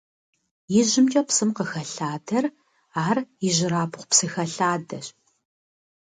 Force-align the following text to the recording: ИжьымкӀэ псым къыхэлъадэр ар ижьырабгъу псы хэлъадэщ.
ИжьымкӀэ 0.79 1.21
псым 1.27 1.49
къыхэлъадэр 1.55 2.45
ар 3.05 3.17
ижьырабгъу 3.47 4.05
псы 4.09 4.27
хэлъадэщ. 4.33 5.07